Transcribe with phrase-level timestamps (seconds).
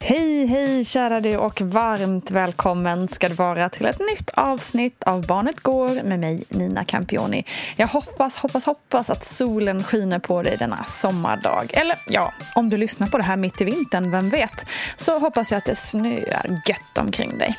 [0.00, 5.26] Hej, hej kära du och varmt välkommen ska du vara till ett nytt avsnitt av
[5.26, 7.44] Barnet Går med mig Nina Campioni.
[7.76, 11.70] Jag hoppas, hoppas, hoppas att solen skiner på dig denna sommardag.
[11.72, 14.66] Eller ja, om du lyssnar på det här mitt i vintern, vem vet?
[14.96, 17.58] Så hoppas jag att det snöar gött omkring dig.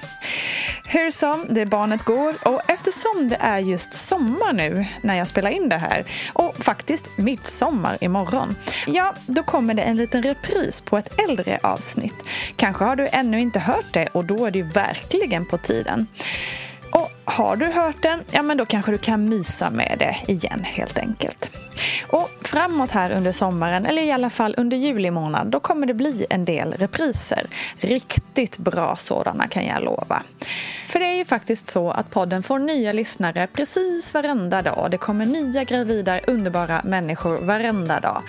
[0.86, 5.28] Hur som, det är Barnet Går och eftersom det är just sommar nu när jag
[5.28, 8.56] spelar in det här och faktiskt midsommar imorgon,
[8.88, 13.42] ja, då kommer det en liten repris på ett äldre avsnitt Kanske har du ännu
[13.42, 16.08] inte hört det och då är det ju verkligen på tiden.
[16.92, 20.64] Och har du hört den, ja men då kanske du kan mysa med det igen
[20.64, 21.50] helt enkelt.
[22.08, 25.94] Och framåt här under sommaren, eller i alla fall under juli månad, då kommer det
[25.94, 27.46] bli en del repriser.
[27.80, 30.24] Riktigt bra sådana kan jag lova.
[30.88, 34.88] För det är ju faktiskt så att podden får nya lyssnare precis varenda dag.
[34.92, 38.24] Det kommer nya gravida, underbara människor varenda dag.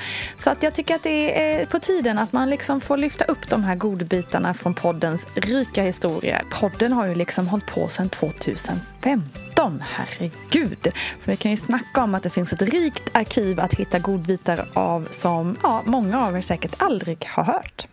[0.45, 3.51] Så att jag tycker att det är på tiden att man liksom får lyfta upp
[3.51, 6.43] de här godbitarna från poddens rika historia.
[6.61, 8.81] Podden har ju liksom hållit på sedan 2000.
[9.03, 10.89] 15, herregud.
[11.21, 14.69] Så vi kan ju snacka om att det finns ett rikt arkiv att hitta godbitar
[14.75, 17.87] av som ja, många av er säkert aldrig har hört.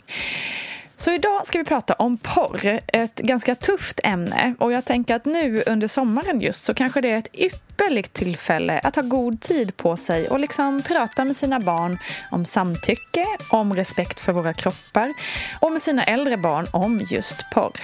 [1.00, 4.56] Så idag ska vi prata om porr, ett ganska tufft ämne.
[4.60, 8.80] Och jag tänker att nu under sommaren just så kanske det är ett ypperligt tillfälle
[8.84, 11.98] att ha god tid på sig och liksom prata med sina barn
[12.32, 15.14] om samtycke, om respekt för våra kroppar
[15.60, 17.80] och med sina äldre barn om just porr.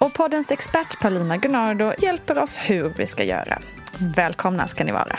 [0.00, 3.58] Och poddens expert Paulina Gunnardo hjälper oss hur vi ska göra.
[4.16, 5.18] Välkomna ska ni vara.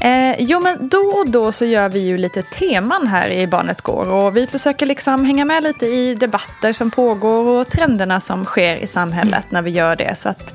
[0.00, 3.80] Eh, jo, men då och då så gör vi ju lite teman här i Barnet
[3.80, 4.08] Går.
[4.08, 8.76] Och vi försöker liksom hänga med lite i debatter som pågår och trenderna som sker
[8.76, 10.14] i samhället när vi gör det.
[10.18, 10.54] Så att,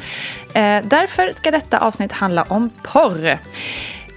[0.53, 3.39] eh, därför ska detta avsnitt handla om porr.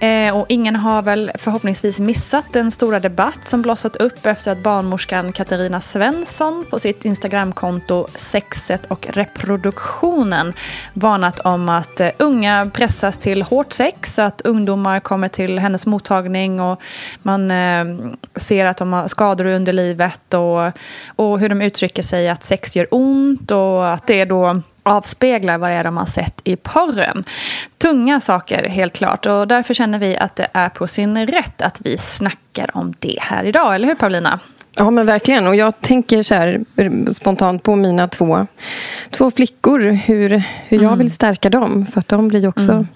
[0.03, 4.63] Eh, och ingen har väl förhoppningsvis missat den stora debatt som blossat upp efter att
[4.63, 10.53] barnmorskan Katarina Svensson på sitt Instagramkonto Sexet och reproduktionen
[10.93, 16.59] varnat om att eh, unga pressas till hårt sex, att ungdomar kommer till hennes mottagning
[16.59, 16.81] och
[17.21, 17.85] man eh,
[18.35, 20.71] ser att de har skador under livet och,
[21.15, 25.69] och hur de uttrycker sig att sex gör ont och att det då avspeglar vad
[25.69, 27.23] det är de har sett i porren.
[27.77, 31.81] Tunga saker helt klart och därför känner vi att det är på sin rätt att
[31.83, 34.39] vi snackar om det här idag, eller hur Paulina?
[34.75, 36.63] Ja men verkligen och jag tänker så här
[37.13, 38.47] spontant på mina två,
[39.09, 40.29] två flickor, hur,
[40.67, 40.99] hur jag mm.
[40.99, 42.87] vill stärka dem för att de blir också mm.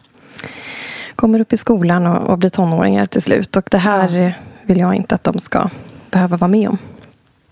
[1.15, 4.31] kommer upp i skolan och, och blir tonåringar till slut och det här ja.
[4.63, 5.69] vill jag inte att de ska
[6.11, 6.77] behöva vara med om.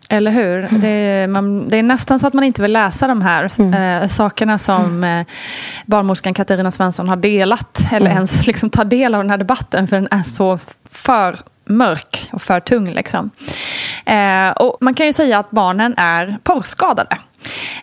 [0.09, 0.59] Eller hur?
[0.59, 0.81] Mm.
[0.81, 4.01] Det, är, man, det, är nästan så att man inte vill läsa de här mm.
[4.03, 5.19] eh, sakerna som mm.
[5.19, 5.25] eh,
[5.85, 7.79] barnmorskan Katarina Svensson har delat.
[7.91, 8.15] Eller mm.
[8.15, 10.59] ens liksom, ta del av den här debatten för den är så
[10.91, 12.93] för mörk och för tung.
[12.93, 13.29] Liksom.
[14.05, 17.17] Eh, och man kan ju säga att barnen är porrskadade.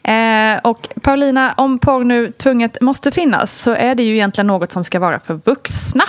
[0.03, 4.73] Eh, och Paulina, om porr nu tvunget måste finnas så är det ju egentligen något
[4.73, 6.05] som ska vara för vuxna.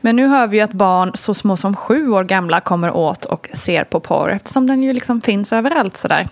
[0.00, 3.24] Men nu hör vi ju att barn så små som sju år gamla kommer åt
[3.24, 6.28] och ser på porr eftersom den ju liksom finns överallt sådär.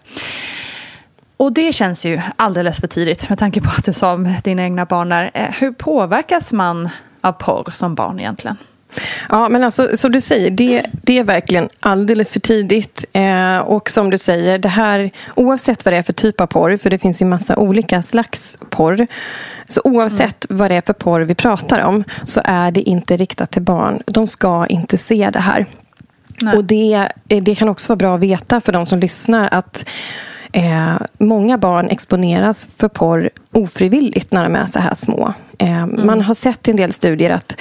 [1.37, 4.63] Och det känns ju alldeles för tidigt med tanke på att du sa om dina
[4.63, 5.31] egna barn där.
[5.35, 6.89] Eh, hur påverkas man
[7.21, 8.57] av porr som barn egentligen?
[9.29, 13.05] Ja, men alltså, som du säger, det, det är verkligen alldeles för tidigt.
[13.13, 16.77] Eh, och som du säger, det här, oavsett vad det är för typ av porr,
[16.77, 19.07] för det finns ju massa olika slags porr.
[19.69, 20.59] Så oavsett mm.
[20.59, 24.03] vad det är för porr vi pratar om, så är det inte riktat till barn.
[24.07, 25.67] De ska inte se det här.
[26.41, 26.57] Nej.
[26.57, 29.85] Och det, det kan också vara bra att veta för de som lyssnar att
[30.53, 35.33] Eh, många barn exponeras för porr ofrivilligt när de är så här små.
[35.59, 36.07] Eh, mm.
[36.07, 37.61] Man har sett i en del studier att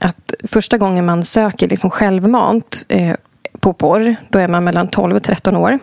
[0.00, 3.16] att första gången man söker liksom självmant eh,
[3.60, 5.78] på porr, då är man mellan 12 och 13 år.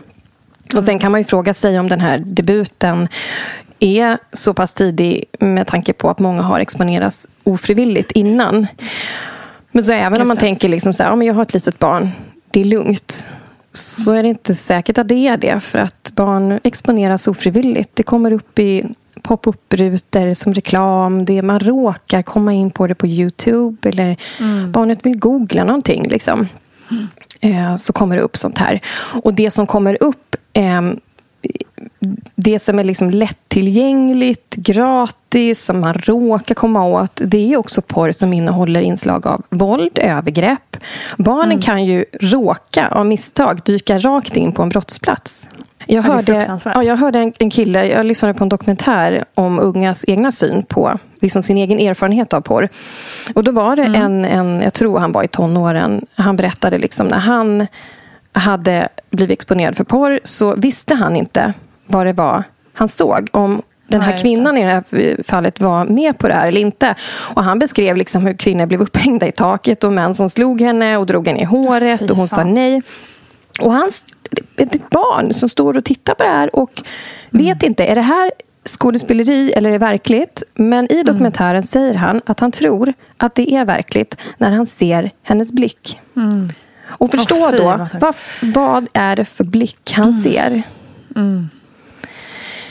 [0.74, 3.08] Och Sen kan man ju fråga sig om den här debuten
[3.80, 8.68] är så pass tidig med tanke på att många har exponerats ofrivilligt innan.
[9.72, 11.80] Men så även om man tänker liksom så här, ja, men jag har ett litet
[11.80, 12.10] barn,
[12.52, 13.28] det är lugnt.
[13.72, 15.60] Så är det inte säkert att det är det.
[15.60, 17.90] För att barn exponeras ofrivilligt.
[17.94, 18.86] Det kommer upp i
[19.28, 21.26] pop-up-rutor som reklam.
[21.26, 24.72] Det man råkar komma in på det på Youtube eller mm.
[24.72, 26.08] barnet vill googla någonting.
[26.08, 26.48] Liksom.
[27.42, 27.78] Mm.
[27.78, 28.82] så kommer det upp sånt här.
[29.24, 30.82] Och det som kommer upp eh,
[32.36, 38.12] det som är liksom lättillgängligt, gratis, som man råkar komma åt det är också porr
[38.12, 40.78] som innehåller inslag av våld, övergrepp.
[41.18, 41.62] Barnen mm.
[41.62, 45.50] kan ju råka av misstag dyka rakt in på en brottsplats.
[45.86, 50.06] Jag hörde, ja, jag hörde en, en, kille, jag lyssnade på en dokumentär om ungas
[50.08, 52.70] egna syn på liksom sin egen erfarenhet av porr.
[53.34, 54.02] Och då var det mm.
[54.02, 57.68] en, en, jag tror han var i tonåren, han berättade liksom när han
[58.34, 61.54] hade blivit exponerad för porr så visste han inte
[61.88, 62.44] vad det var
[62.74, 63.30] han såg.
[63.32, 66.62] Om den här ja, kvinnan i det här fallet var med på det här eller
[66.62, 66.96] inte.
[67.36, 70.98] Och Han beskrev liksom hur kvinnor blev upphängda i taket och män som slog henne
[70.98, 72.82] och drog henne i håret och hon sa nej.
[73.60, 73.90] Och han,
[74.58, 76.84] ett barn som står och tittar på det här och
[77.32, 77.46] mm.
[77.46, 78.32] vet inte, är det här
[78.66, 80.44] skådespeleri eller är det verkligt?
[80.54, 81.64] Men i dokumentären mm.
[81.64, 86.02] säger han att han tror att det är verkligt när han ser hennes blick.
[86.16, 86.50] Mm.
[86.88, 90.22] Och förstå oh, då, vad, vad, är det för blick han mm.
[90.22, 90.62] ser?
[91.16, 91.50] Mm.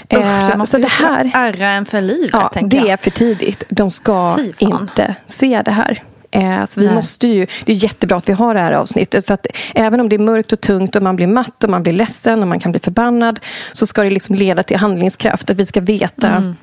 [0.04, 2.30] Usch, det eh, måste så det här ärra en för livet.
[2.32, 2.88] Ja, det jag.
[2.88, 3.64] är för tidigt.
[3.68, 6.02] De ska inte se det här.
[6.34, 9.26] Eh, så vi måste ju, det är jättebra att vi har det här avsnittet.
[9.26, 11.82] För att även om det är mörkt och tungt och man blir matt och man
[11.82, 13.40] blir ledsen och man kan bli förbannad
[13.72, 15.50] så ska det liksom leda till handlingskraft.
[15.50, 16.56] Att vi ska veta mm.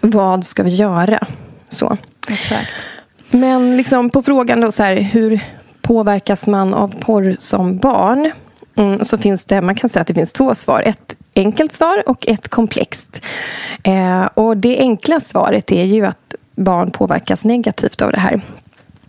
[0.00, 1.26] vad ska vi göra.
[1.68, 1.96] Så.
[2.28, 2.70] Exakt.
[3.30, 5.40] Men liksom på frågan då, så här, hur
[5.82, 8.32] påverkas man av porr som barn?
[8.76, 10.82] Mm, så finns det, man kan säga att det finns två svar.
[10.82, 13.22] Ett enkelt svar och ett komplext.
[13.82, 18.40] Eh, och Det enkla svaret är ju att barn påverkas negativt av det här.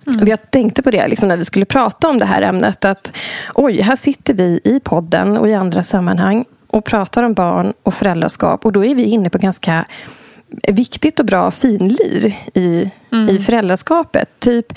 [0.08, 0.28] Mm.
[0.28, 2.86] Jag tänkte på det liksom, när vi skulle prata om det här ämnet.
[2.86, 3.12] Att
[3.54, 7.94] oj, här sitter vi i podden och i andra sammanhang och pratar om barn och
[7.94, 8.66] föräldraskap.
[8.66, 9.86] Och då är vi inne på ganska
[10.68, 13.30] viktigt och bra finlir i, mm.
[13.30, 14.30] i föräldraskapet.
[14.40, 14.74] Typ,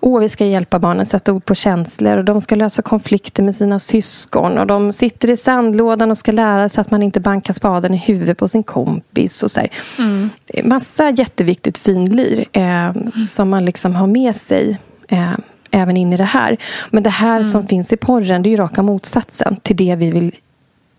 [0.00, 3.54] åh, vi ska hjälpa barnen sätta ord på känslor och de ska lösa konflikter med
[3.54, 7.54] sina syskon och de sitter i sandlådan och ska lära sig att man inte bankar
[7.54, 9.42] spaden i huvudet på sin kompis.
[9.42, 9.60] Och så
[9.98, 10.30] mm.
[10.64, 13.12] Massa jätteviktigt finlir eh, mm.
[13.12, 15.32] som man liksom har med sig eh,
[15.70, 16.56] även in i det här.
[16.90, 17.68] Men det här som mm.
[17.68, 20.32] finns i porren det är ju raka motsatsen till det vi vill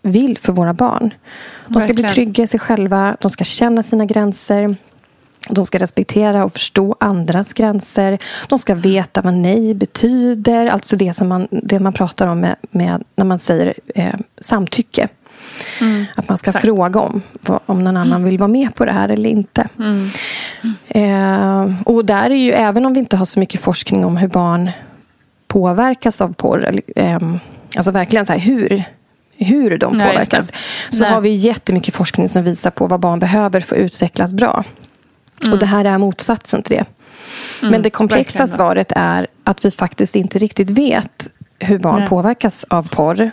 [0.02, 1.14] vill för våra barn.
[1.68, 1.96] De ska Verkligen.
[1.96, 4.76] bli trygga i sig själva, de ska känna sina gränser.
[5.50, 8.18] De ska respektera och förstå andras gränser.
[8.48, 10.68] De ska veta vad nej betyder.
[10.68, 15.08] Alltså det som man, det man pratar om med, med när man säger eh, samtycke.
[15.82, 16.66] Mm, att man ska exakt.
[16.66, 17.22] fråga om,
[17.66, 18.24] om någon annan mm.
[18.24, 19.68] vill vara med på det här eller inte.
[19.80, 20.10] Mm.
[20.88, 24.28] Eh, och där är ju, även om vi inte har så mycket forskning om hur
[24.28, 24.72] barn
[25.48, 26.66] påverkas av porr.
[26.66, 27.20] Eller, eh,
[27.76, 28.84] alltså verkligen så här, hur,
[29.46, 30.52] hur de Nej, påverkas.
[30.90, 31.14] Så Nej.
[31.14, 34.64] har vi jättemycket forskning som visar på vad barn behöver för att utvecklas bra.
[35.42, 35.54] Mm.
[35.54, 36.86] Och det här är motsatsen till det.
[37.62, 38.58] Mm, Men det komplexa verkligen.
[38.58, 41.30] svaret är att vi faktiskt inte riktigt vet
[41.60, 42.08] hur barn Nej.
[42.08, 43.32] påverkas av porr.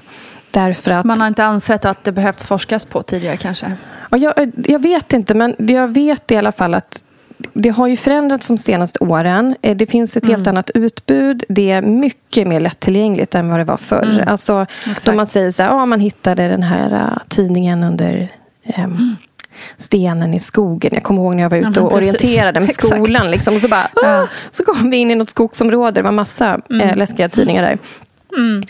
[0.51, 3.73] Därför att, Man har inte ansett att det behövts forskas på tidigare kanske?
[4.11, 7.03] Ja, jag, jag vet inte, men jag vet i alla fall att
[7.39, 9.57] det har ju förändrats de senaste åren.
[9.63, 10.35] Eh, det finns ett mm.
[10.35, 11.45] helt annat utbud.
[11.49, 14.09] Det är mycket mer lättillgängligt än vad det var förr.
[14.13, 14.29] Mm.
[14.29, 14.67] Alltså,
[15.05, 18.29] då man säger så här, ja, man hittade den här uh, tidningen under
[18.65, 19.17] um, mm.
[19.77, 20.91] stenen i skogen.
[20.95, 23.31] Jag kommer ihåg när jag var ute ja, och orienterade med skolan.
[23.31, 24.29] Liksom, och så, bara, ja.
[24.51, 25.93] så kom vi in i något skogsområde.
[25.93, 26.89] Det var massa mm.
[26.89, 27.79] eh, läskiga tidningar där.
[28.37, 28.63] Mm.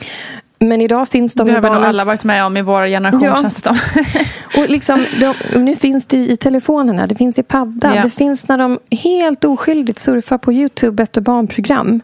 [0.59, 3.23] Men idag finns de det har vi nog alla varit med om i vår generation
[3.23, 3.37] ja.
[3.37, 3.71] känns det
[4.57, 7.95] och liksom, de, Nu finns det i telefonerna, det finns i paddan.
[7.95, 8.03] Ja.
[8.03, 12.01] Det finns när de helt oskyldigt surfar på Youtube efter barnprogram.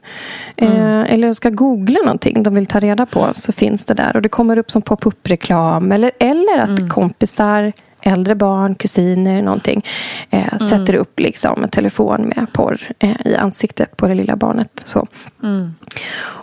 [0.56, 0.76] Mm.
[0.76, 3.30] Eh, eller ska googla någonting de vill ta reda på.
[3.35, 4.16] Så finns det där.
[4.16, 5.92] Och det kommer upp som pop-up-reklam.
[5.92, 6.88] Eller, eller att mm.
[6.88, 9.85] kompisar äldre barn, kusiner, någonting.
[10.30, 10.59] Eh, mm.
[10.59, 14.82] Sätter upp liksom en telefon med porr eh, i ansiktet på det lilla barnet.
[14.85, 15.06] Så.
[15.42, 15.75] Mm.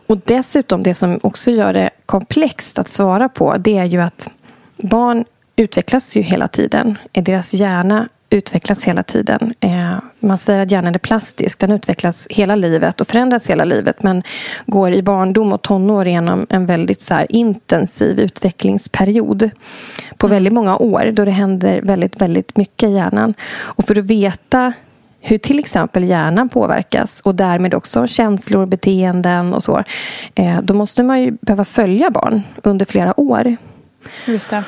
[0.07, 4.31] Och dessutom, det som också gör det komplext att svara på, det är ju att
[4.77, 5.25] barn
[5.55, 6.97] utvecklas ju hela tiden.
[7.11, 9.53] Deras hjärna utvecklas hela tiden.
[9.59, 11.59] Eh, man säger att hjärnan är plastisk.
[11.59, 14.23] Den utvecklas hela livet och förändras hela livet men
[14.65, 19.49] går i barndom och tonår genom en väldigt så intensiv utvecklingsperiod
[20.17, 20.35] på mm.
[20.35, 23.33] väldigt många år då det händer väldigt, väldigt mycket i hjärnan.
[23.61, 24.73] Och för att veta
[25.21, 29.83] hur till exempel hjärnan påverkas och därmed också känslor, beteenden och så.
[30.35, 33.55] Eh, då måste man ju behöva följa barn under flera år.
[34.25, 34.63] Just det.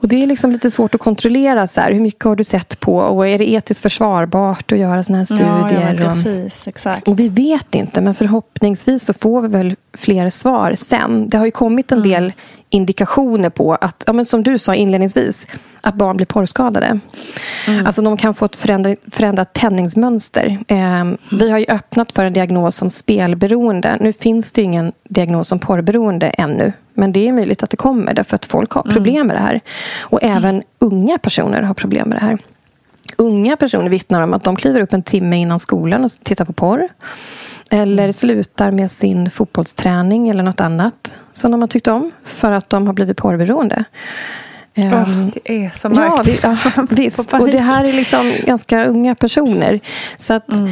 [0.00, 1.66] Och Det är liksom lite svårt att kontrollera.
[1.66, 2.96] Så här, hur mycket har du sett på?
[2.96, 5.68] Och Är det etiskt försvarbart att göra såna här studier?
[5.70, 7.08] Ja, ja, precis, exakt.
[7.08, 11.28] Och vi vet inte, men förhoppningsvis så får vi väl fler svar sen.
[11.28, 12.10] Det har ju kommit en mm.
[12.10, 12.32] del
[12.70, 15.46] indikationer på att, ja, men som du sa inledningsvis,
[15.80, 17.00] att barn blir porrskadade.
[17.66, 17.86] Mm.
[17.86, 20.58] Alltså de kan få ett förändrat, förändrat tändningsmönster.
[20.68, 21.18] Eh, mm.
[21.30, 23.98] Vi har ju öppnat för en diagnos som spelberoende.
[24.00, 26.72] Nu finns det ingen diagnos som porrberoende ännu.
[26.98, 28.94] Men det är möjligt att det kommer därför att folk har mm.
[28.94, 29.60] problem med det här.
[30.00, 30.64] Och även mm.
[30.78, 32.38] unga personer har problem med det här.
[33.18, 36.52] Unga personer vittnar om att de kliver upp en timme innan skolan och tittar på
[36.52, 36.88] porr.
[37.70, 38.12] Eller mm.
[38.12, 42.86] slutar med sin fotbollsträning eller något annat som de har tyckt om för att de
[42.86, 43.84] har blivit porrberoende.
[44.76, 46.42] Oh, det är så mörkt.
[46.42, 47.34] Ja, ja visst.
[47.34, 49.80] Och det här är liksom ganska unga personer.
[50.16, 50.70] Så att mm.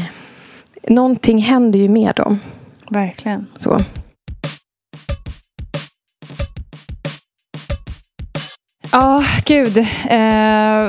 [0.89, 2.41] någonting händer ju med dem.
[2.91, 3.47] Verkligen.
[3.57, 3.81] Så.
[8.93, 9.79] Ja, oh, gud.
[9.79, 9.85] Eh,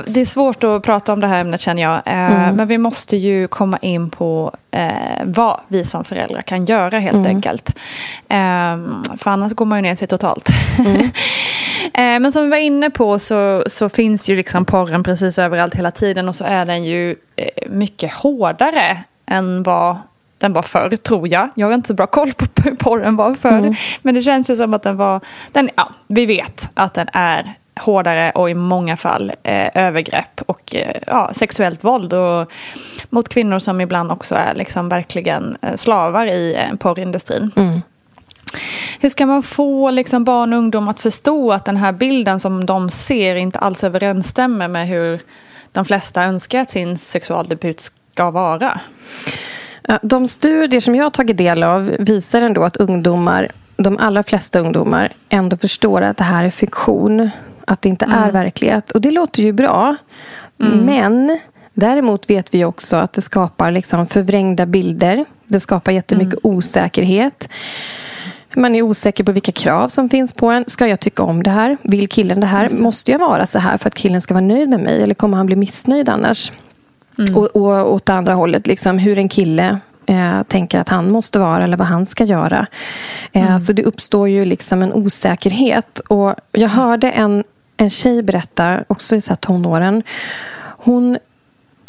[0.08, 2.02] det är svårt att prata om det här ämnet känner jag.
[2.06, 2.56] Eh, mm.
[2.56, 4.92] Men vi måste ju komma in på eh,
[5.26, 7.28] vad vi som föräldrar kan göra helt mm.
[7.28, 7.70] enkelt.
[8.30, 8.78] Eh,
[9.18, 10.50] för annars går man ju ner sig totalt.
[10.80, 11.10] Mm.
[11.94, 15.76] Eh, men som vi var inne på så, så finns ju liksom porren precis överallt
[15.76, 19.98] hela tiden och så är den ju eh, mycket hårdare än vad
[20.38, 21.50] den var förr, tror jag.
[21.56, 23.58] Jag har inte så bra koll på hur porren var förr.
[23.58, 23.74] Mm.
[24.02, 25.22] Men det känns ju som att den var...
[25.52, 30.76] Den, ja, vi vet att den är hårdare och i många fall eh, övergrepp och
[30.76, 32.52] eh, ja, sexuellt våld och,
[33.10, 37.52] mot kvinnor som ibland också är liksom verkligen eh, slavar i eh, porrindustrin.
[37.56, 37.82] Mm.
[39.00, 42.66] Hur ska man få liksom, barn och ungdom att förstå att den här bilden som
[42.66, 45.22] de ser inte alls överensstämmer med hur
[45.72, 48.80] de flesta önskar att sin sexualdebut ska vara?
[50.02, 54.60] De studier som jag har tagit del av visar ändå att ungdomar, de allra flesta
[54.60, 57.30] ungdomar ändå förstår att det här är fiktion.
[57.68, 58.18] Att det inte mm.
[58.18, 58.92] är verklighet.
[58.92, 59.96] Och det låter ju bra.
[60.62, 60.86] Mm.
[60.86, 61.40] Men
[61.74, 65.26] däremot vet vi också att det skapar liksom förvrängda bilder.
[65.46, 66.58] Det skapar jättemycket mm.
[66.58, 67.50] osäkerhet.
[68.56, 70.64] Man är osäker på vilka krav som finns på en.
[70.68, 71.78] Ska jag tycka om det här?
[71.82, 72.70] Vill killen det här?
[72.70, 75.04] Måste jag vara så här för att killen ska vara nöjd med mig?
[75.04, 76.52] Eller kommer han bli missnöjd annars?
[77.18, 77.36] Mm.
[77.36, 81.64] Och, och åt andra hållet, liksom, hur en kille eh, tänker att han måste vara
[81.64, 82.68] eller vad han ska göra.
[83.32, 83.60] Eh, mm.
[83.60, 86.00] Så det uppstår ju liksom en osäkerhet.
[86.00, 87.44] Och jag hörde en,
[87.78, 90.04] en tjej berätta, också i tonåren.
[90.60, 91.18] Hon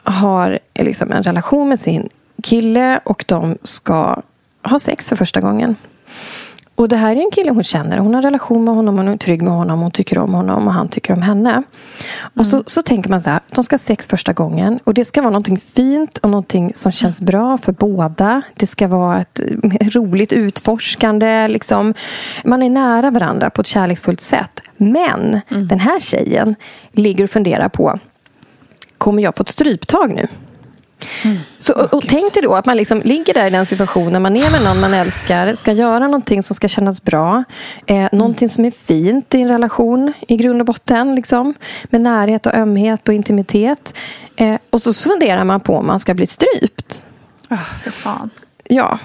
[0.05, 2.09] har liksom en relation med sin
[2.43, 4.23] kille och de ska
[4.63, 5.77] ha sex för första gången
[6.79, 7.99] och det här är en kille hon känner.
[7.99, 10.67] Hon har en relation med honom, hon är trygg med honom, hon tycker om honom
[10.67, 11.63] och han tycker om henne.
[12.35, 15.05] Och så, så tänker man så här, de ska ha sex första gången och det
[15.05, 18.43] ska vara någonting fint och någonting som känns bra för båda.
[18.55, 19.41] Det ska vara ett
[19.95, 21.49] roligt utforskande.
[21.49, 21.95] Liksom.
[22.45, 24.61] Man är nära varandra på ett kärleksfullt sätt.
[24.77, 26.55] Men den här tjejen
[26.93, 27.99] ligger och funderar på,
[28.99, 30.29] kommer jag få ett stryptag nu?
[31.59, 34.23] Så, och, och tänk dig då att man liksom ligger där i den situationen.
[34.23, 35.55] Man är med någon man älskar.
[35.55, 37.45] Ska göra någonting som ska kännas bra.
[37.87, 41.15] Eh, någonting som är fint i en relation i grund och botten.
[41.15, 43.95] Liksom, med närhet och ömhet och intimitet.
[44.37, 47.03] Eh, och så funderar man på om man ska bli strypt.
[47.51, 48.31] Oh, för fan.
[48.65, 48.99] Ja.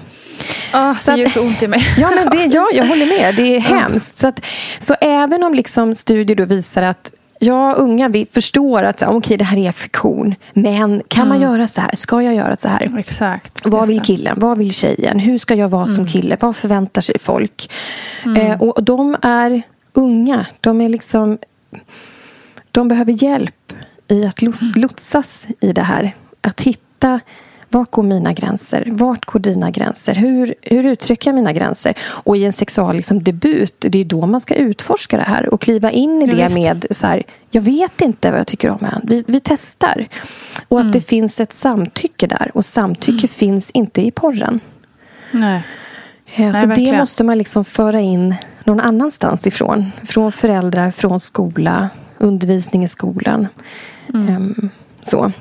[0.73, 1.85] Oh, det gör så ont i mig.
[1.97, 3.35] Ja, men det, ja, jag håller med.
[3.35, 4.17] Det är hemskt.
[4.17, 4.45] Så, att,
[4.79, 7.11] så även om liksom studier då visar att
[7.43, 10.35] Ja, unga vi förstår att okay, det här är fiktion.
[10.53, 11.95] Men kan man göra så här?
[11.95, 12.97] Ska jag göra så här?
[12.99, 13.61] Exakt.
[13.65, 14.37] Vad vill killen?
[14.39, 15.19] Vad vill tjejen?
[15.19, 16.37] Hur ska jag vara som kille?
[16.39, 17.71] Vad förväntar sig folk?
[18.37, 19.61] Eh, och de är
[19.93, 20.45] unga.
[20.61, 21.37] De är liksom...
[22.71, 23.73] De behöver hjälp
[24.07, 26.11] i att los- lotsas i det här.
[26.41, 27.19] Att hitta
[27.73, 28.87] vart går mina gränser?
[28.91, 30.15] Vart går dina gränser?
[30.15, 31.93] Hur, hur uttrycker jag mina gränser?
[32.01, 35.61] Och i en sexual liksom, debut, det är då man ska utforska det här och
[35.61, 39.01] kliva in i det med så här, jag vet inte vad jag tycker om än.
[39.03, 40.07] Vi, vi testar.
[40.67, 42.51] Och att det finns ett samtycke där.
[42.53, 44.59] Och samtycke finns inte i porren.
[45.31, 45.63] Nej.
[46.35, 46.97] Eh, Så det verkligen.
[46.97, 49.91] måste man liksom föra in någon annanstans ifrån.
[50.05, 53.47] Från föräldrar, från skola, undervisning i skolan.
[54.13, 54.69] Ehm,
[55.03, 55.31] så.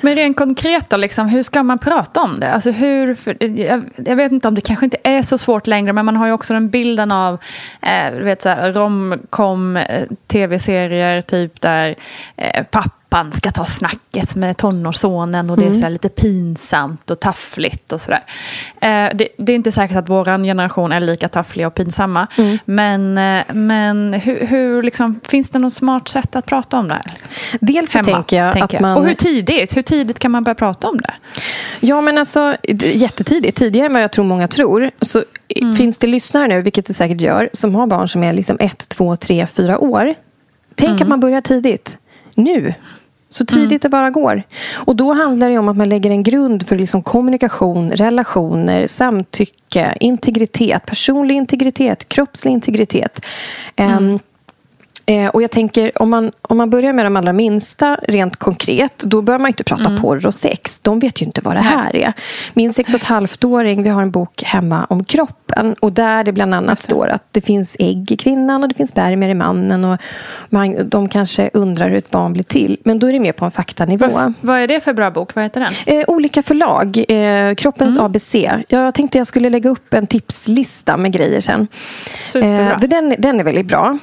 [0.00, 2.52] Men rent konkret då, liksom, hur ska man prata om det?
[2.52, 5.92] Alltså hur, eh, jag, jag vet inte om det kanske inte är så svårt längre,
[5.92, 7.38] men man har ju också den bilden av
[7.82, 11.94] eh, vet, så här, romcom eh, tv-serier, typ där
[12.36, 12.64] eh,
[13.12, 17.92] pappan ska ta snacket med tonårssonen och det är så här, lite pinsamt och taffligt
[17.92, 18.24] och sådär.
[18.80, 22.26] Eh, det, det är inte säkert att vår generation är lika taffliga och pinsamma,
[22.64, 26.94] men, eh, men hur, hur liksom, finns det något smart sätt att prata om det
[26.94, 27.04] här?
[27.60, 28.96] Dels så Hemma, tänker jag tänker att man...
[28.98, 29.76] Och hur tidigt?
[29.76, 31.14] Hur tidigt kan man börja prata om det?
[31.80, 33.58] Ja, men alltså jättetidigt.
[33.58, 34.90] Tidigare än vad jag tror många tror.
[35.00, 38.32] Så i- finns det lyssnare nu, vilket det säkert gör, som har barn som är
[38.32, 40.14] liksom ett, två, tre, fyra år.
[40.74, 41.98] Tänk att man börjar tidigt.
[42.34, 42.74] Nu.
[43.32, 44.42] Så tidigt det bara går.
[44.74, 49.96] Och då handlar det om att man lägger en grund för liksom kommunikation, relationer, samtycke,
[50.00, 53.24] integritet, personlig integritet, kroppslig integritet.
[53.76, 54.18] Ehm,
[55.06, 58.98] Eh, och jag tänker, om man, om man börjar med de allra minsta, rent konkret,
[58.98, 60.80] då bör man inte prata porr och sex.
[60.80, 62.12] De vet ju inte vad det här är.
[62.54, 65.74] Min sex och ett halvt-åring, vi har en bok hemma om kroppen.
[65.80, 68.90] Och där det bland annat står att det finns ägg i kvinnan och det finns
[68.90, 69.84] spermier i mannen.
[69.84, 70.00] Och
[70.48, 72.78] man, de kanske undrar hur ett barn blir till.
[72.84, 74.06] Men då är det mer på en faktanivå.
[74.08, 75.34] Vad, vad är det för bra bok?
[75.34, 75.98] Vad heter den?
[75.98, 77.04] Eh, olika förlag.
[77.08, 78.34] Eh, Kroppens ABC.
[78.68, 81.68] Jag tänkte jag skulle lägga upp en tipslista med grejer sen.
[82.14, 82.72] Superbra.
[82.72, 83.98] Eh, för den, den är väldigt bra.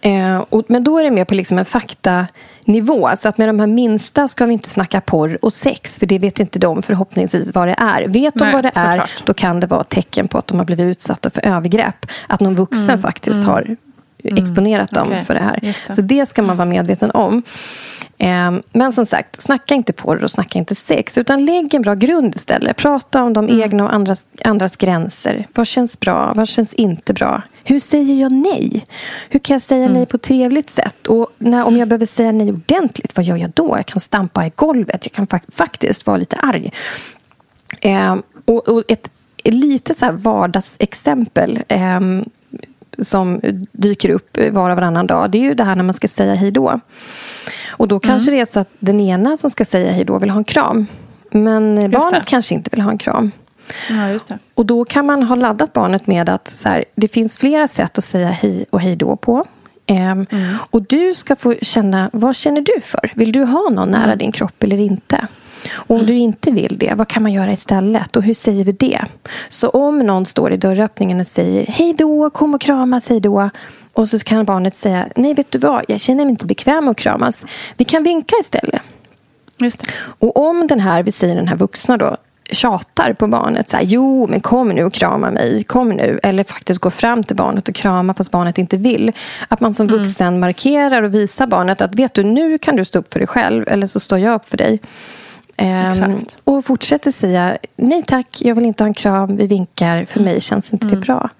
[0.00, 3.08] Eh, och, men då är det mer på liksom en faktanivå.
[3.18, 5.98] Så att med de här minsta ska vi inte snacka porr och sex.
[5.98, 8.08] För det vet inte de förhoppningsvis vad det är.
[8.08, 9.22] Vet de Nej, vad det är, såklart.
[9.24, 12.06] då kan det vara tecken på att de har blivit utsatta för övergrepp.
[12.26, 13.76] Att någon vuxen faktiskt har
[14.24, 15.58] exponerat dem Okej, för det här.
[15.62, 15.94] det.
[15.94, 17.42] Så det ska man vara medveten om.
[18.18, 21.18] Eh, Men som sagt, snacka inte porr och snacka inte sex.
[21.18, 22.76] Utan lägg en bra grund istället.
[22.76, 25.46] Prata om de egna och andras, andras gränser.
[25.54, 26.32] Vad känns bra?
[26.36, 27.42] Vad känns inte bra?
[27.64, 28.86] Hur säger jag nej?
[29.28, 31.06] Hur kan jag säga nej på ett trevligt sätt?
[31.06, 33.74] Och när, om jag behöver säga nej ordentligt, vad gör jag då?
[33.76, 35.00] Jag kan stampa i golvet.
[35.06, 36.72] Jag kan fa- faktiskt vara lite arg.
[37.80, 39.10] Eh, och, och ett,
[39.44, 42.00] ett litet så här vardagsexempel eh,
[42.98, 43.40] som
[43.72, 46.34] dyker upp var och varannan dag det är ju det här när man ska säga
[46.34, 46.80] hej då.
[47.78, 50.30] Och då kanske det är så att den ena som ska säga hej då vill
[50.30, 50.86] ha en kram.
[51.30, 52.22] Men barnet det.
[52.26, 53.30] kanske inte vill ha en kram.
[53.90, 54.30] Ja, just.
[54.54, 57.98] Och då kan man ha laddat barnet med att så här, det finns flera sätt
[57.98, 59.44] att säga hej och hej då på.
[59.86, 60.26] Ehm,
[60.70, 63.12] Och du ska få känna, vad känner du för?
[63.14, 65.26] Vill du ha någon nära din kropp eller inte?
[65.72, 68.16] Och om du inte vill det, vad kan man göra istället?
[68.16, 69.04] Och hur säger vi det?
[69.48, 73.50] Så om någon står i dörröppningen och säger hej då, kom och kramas, hej då.
[73.98, 76.90] Och så kan barnet säga, nej vet du vad, jag känner mig inte bekväm med
[76.90, 77.46] att kramas.
[77.76, 78.82] Vi kan vinka istället.
[79.58, 79.86] Just det.
[80.18, 82.16] Och om den här, vi säger den här vuxna då,
[82.50, 83.68] tjatar på barnet.
[83.68, 85.64] Så här, jo, men kom nu och krama mig.
[85.64, 86.20] Kom nu.
[86.22, 89.12] Eller faktiskt går fram till barnet och kramar fast barnet inte vill.
[89.48, 92.98] Att man som vuxen markerar och visar barnet att vet du, nu kan du stå
[92.98, 93.68] upp för dig själv.
[93.68, 94.80] Eller så står jag upp för dig.
[95.60, 100.20] Ehm, och fortsätter säga nej tack, jag vill inte ha en kram, vi vinkar, för
[100.20, 101.30] mig känns inte det bra.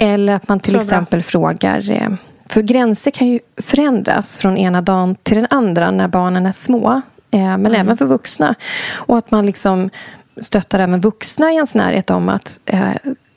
[0.00, 0.82] Eller att man till Så bra.
[0.84, 2.08] exempel frågar eh,
[2.48, 7.02] för gränser kan ju förändras från ena dagen till den andra när barnen är små.
[7.30, 8.54] eh, Men även för vuxna.
[8.94, 9.90] Och att man liksom
[10.36, 12.80] stöttar även vuxna i ens närhet om att eh,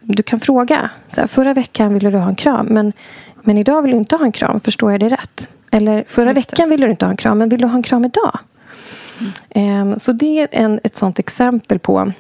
[0.02, 0.90] du kan fråga.
[1.08, 2.94] Så här, förra veckan ville du ha en kram, men,
[3.44, 4.60] men idag vill du inte ha en kram.
[4.60, 5.50] Förstår jag det rätt?
[5.72, 8.06] Eller förra veckan ville du inte ha en kram, men vill du ha en kram
[8.06, 8.40] idag?
[9.50, 10.00] Mm.
[10.00, 12.12] Så det är en, ett sånt exempel på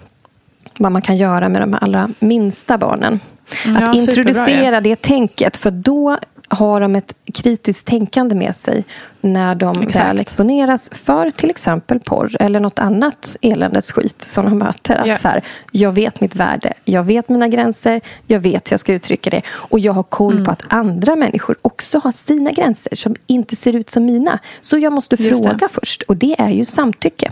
[0.77, 3.19] vad man kan göra med de allra minsta barnen.
[3.65, 6.17] Att ja, introducera det tänket, för då
[6.49, 8.83] har de ett kritiskt tänkande med sig
[9.21, 10.05] när de Exakt.
[10.05, 14.95] väl exponeras för till exempel porr eller något annat eländes skit som de möter.
[14.95, 15.17] Att yeah.
[15.17, 18.93] så här, jag vet mitt värde, jag vet mina gränser, jag vet hur jag ska
[18.93, 20.45] uttrycka det och jag har koll mm.
[20.45, 24.39] på att andra människor också har sina gränser som inte ser ut som mina.
[24.61, 25.69] Så jag måste Just fråga det.
[25.71, 27.31] först och det är ju samtycke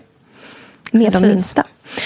[0.92, 1.22] med Precis.
[1.22, 1.64] de minsta.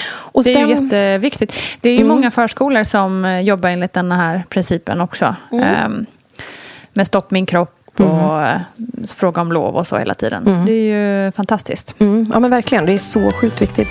[0.10, 1.54] Och det är sen, ju jätteviktigt.
[1.82, 2.08] Det är ju mm.
[2.08, 5.36] många förskolor som jobbar enligt den här principen också.
[5.52, 5.86] Mm.
[5.86, 6.06] Um,
[6.94, 8.60] med stopp min kropp och mm.
[9.16, 10.48] fråga om lov och så hela tiden.
[10.48, 10.66] Mm.
[10.66, 11.96] Det är ju fantastiskt.
[12.00, 12.30] Mm.
[12.34, 13.90] Ja men verkligen, det är så sjukt viktigt.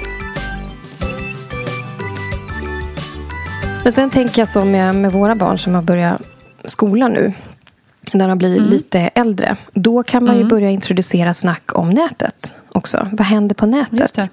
[3.84, 6.22] Men sen tänker jag så med, med våra barn som har börjat
[6.64, 7.32] skolan nu
[8.12, 8.70] när de blir mm.
[8.70, 9.56] lite äldre.
[9.72, 10.48] Då kan man ju mm.
[10.48, 13.08] börja introducera snack om nätet också.
[13.12, 14.30] Vad händer på nätet?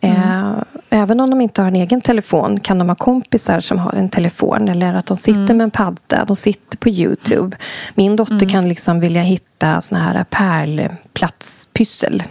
[0.00, 0.16] Mm.
[0.16, 0.52] Eh,
[0.90, 4.08] även om de inte har en egen telefon kan de ha kompisar som har en
[4.08, 4.68] telefon.
[4.68, 5.56] Eller att de sitter mm.
[5.56, 7.56] med en padda, de sitter på Youtube.
[7.94, 8.48] Min dotter mm.
[8.48, 12.22] kan liksom vilja hitta såna här pärlplatspyssel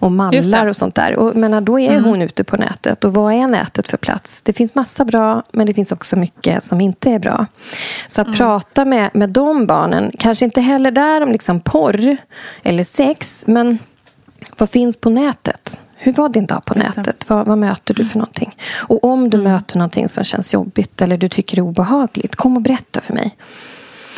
[0.00, 1.16] och mallar och sånt där.
[1.16, 2.04] Och, men då är mm.
[2.04, 3.04] hon ute på nätet.
[3.04, 4.42] Och vad är nätet för plats?
[4.42, 7.46] Det finns massa bra, men det finns också mycket som inte är bra.
[8.08, 8.36] Så att mm.
[8.38, 12.16] prata med, med de barnen, kanske inte heller där om liksom porr
[12.62, 13.78] eller sex, men
[14.58, 15.80] vad finns på nätet?
[15.96, 17.28] Hur var din dag på nätet?
[17.28, 18.56] Vad, vad, möter du för någonting?
[18.76, 19.52] Och om du mm.
[19.52, 23.36] möter någonting som känns jobbigt eller du tycker är obehagligt, kom och berätta för mig.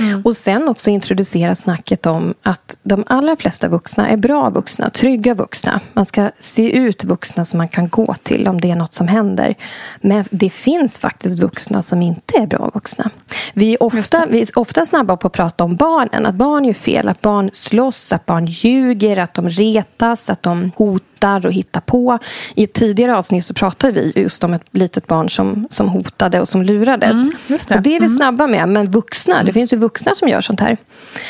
[0.00, 0.22] Mm.
[0.24, 5.34] Och sen också introducera snacket om att de allra flesta vuxna är bra vuxna, trygga
[5.34, 5.80] vuxna.
[5.92, 9.08] Man ska se ut vuxna som man kan gå till om det är något som
[9.08, 9.54] händer.
[10.00, 13.10] Men det finns faktiskt vuxna som inte är bra vuxna.
[13.54, 16.74] Vi är ofta, vi är ofta snabba på att prata om barnen, att barn gör
[16.74, 21.52] fel, att barn slåss, att barn ljuger, att de retas, att de hotar hotar och
[21.52, 22.18] hittar på.
[22.54, 26.40] I ett tidigare avsnitt så pratade vi just om ett litet barn som, som hotade
[26.40, 27.12] och som lurades.
[27.12, 27.74] Mm, det.
[27.74, 28.08] Och det är vi mm.
[28.08, 28.68] snabba med.
[28.68, 29.54] Men vuxna, det mm.
[29.54, 30.76] finns ju vuxna som gör sånt här.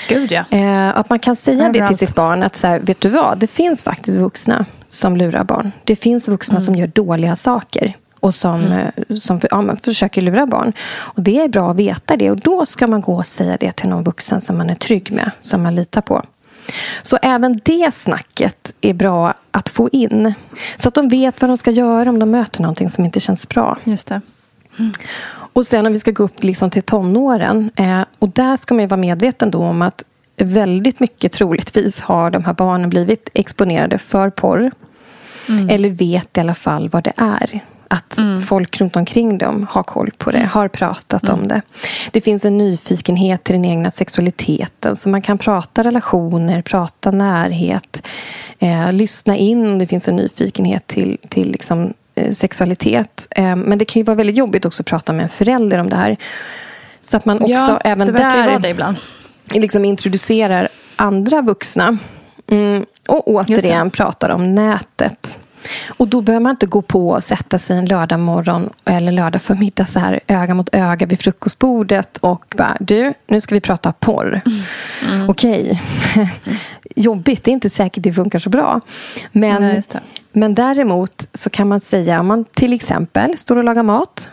[0.09, 0.44] Gud, ja.
[0.50, 3.38] Eh, att man kan säga det till sitt barn att så här, vet du vad,
[3.38, 5.72] det finns faktiskt vuxna som lurar barn.
[5.85, 6.64] Det finns vuxna mm.
[6.64, 8.90] som gör dåliga saker och som, mm.
[9.09, 10.72] Eh, som ja, försöker lura barn.
[11.16, 12.31] Och Det är bra att veta det.
[12.31, 15.12] Och Då ska man gå och säga det till någon vuxen som man är trygg
[15.12, 16.22] med, som man litar på.
[17.03, 20.35] Så även det snacket är bra att få in.
[20.77, 23.49] Så att de vet vad de ska göra om de möter någonting som inte känns
[23.49, 23.79] bra.
[23.85, 24.21] Just det.
[24.79, 24.93] Mm.
[25.53, 27.71] Och sen om vi ska gå upp liksom till tonåren.
[27.77, 30.05] Eh, och där ska man vara medveten då om att
[30.37, 34.71] väldigt mycket troligtvis har de här barnen blivit exponerade för porr.
[35.49, 35.69] Mm.
[35.69, 37.61] Eller vet i alla fall vad det är.
[37.92, 38.40] Att mm.
[38.40, 40.50] folk runt omkring dem har koll på det, mm.
[40.50, 41.40] har pratat mm.
[41.40, 41.62] om det.
[42.11, 44.96] Det finns en nyfikenhet till den egna sexualiteten.
[44.96, 48.07] Så man kan prata relationer, prata närhet.
[48.59, 53.29] Eh, lyssna in om det finns en nyfikenhet till, till liksom, eh, sexualitet.
[53.31, 55.90] Eh, men det kan ju vara väldigt jobbigt också att prata med en förälder om
[55.90, 56.16] det här.
[57.03, 58.96] Så att man också ja, även det där vara det ibland.
[59.55, 61.98] Liksom introducerar andra vuxna.
[62.50, 65.38] Mm, och återigen pratar om nätet.
[65.96, 69.42] Och då behöver man inte gå på och sätta sig en lördag morgon eller lördag
[69.42, 73.92] förmiddag så här öga mot öga vid frukostbordet och bara, du, nu ska vi prata
[73.92, 74.40] porr.
[74.46, 75.14] Mm.
[75.14, 75.31] mm.
[75.31, 75.83] Okej.
[76.96, 78.81] Jobbigt, det är inte säkert det funkar så bra.
[79.33, 79.83] Men, Nej,
[80.33, 84.31] men däremot så kan man säga, om man till exempel står och lagar mat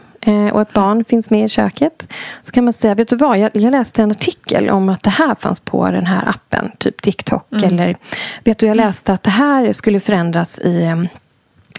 [0.54, 2.08] och ett barn finns med i köket.
[2.42, 5.10] Så kan man säga, vet du vad, jag, jag, läste en artikel om att det
[5.10, 7.52] här fanns på den här appen, typ TikTok.
[7.52, 7.64] Mm.
[7.64, 7.98] Eller
[8.44, 11.04] vet du, jag läste att det här skulle förändras i eh,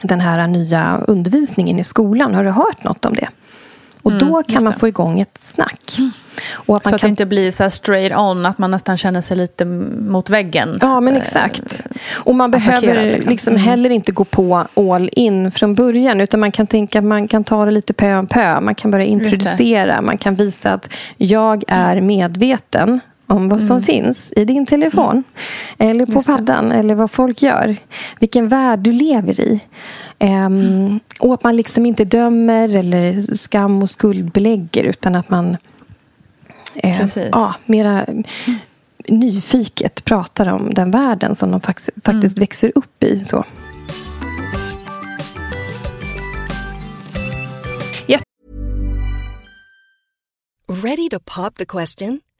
[0.03, 2.35] den här nya undervisningen i skolan.
[2.35, 3.29] Har du hört något om det?
[4.03, 5.95] Och mm, då kan man få igång ett snack.
[5.99, 6.11] Mm.
[6.53, 7.09] Och att så att kan...
[7.09, 10.79] det inte blir så straight on, att man nästan känner sig lite mot väggen.
[10.81, 11.87] Ja, men exakt.
[12.11, 13.31] Och man behöver liksom.
[13.31, 13.67] liksom mm.
[13.67, 16.21] heller inte gå på all in från början.
[16.21, 18.61] Utan man kan tänka att man kan ta det lite pö om pö.
[18.61, 20.01] Man kan börja introducera.
[20.01, 23.83] Man kan visa att jag är medveten om vad som mm.
[23.83, 25.11] finns i din telefon.
[25.79, 25.91] Mm.
[25.91, 26.73] Eller på paddan.
[26.73, 27.77] Eller vad folk gör.
[28.21, 29.61] Vilken värld du lever i.
[30.19, 31.01] Um, mm.
[31.21, 34.85] Och att man liksom inte dömer eller skam och skuldbelägger.
[34.85, 35.57] Utan att man
[36.75, 38.07] eh, ja, mera
[39.09, 42.43] nyfiket pratar om den världen som de faktiskt, faktiskt mm.
[42.43, 43.25] växer upp i.
[43.25, 43.45] Så.
[50.71, 52.21] Ready to pop the question?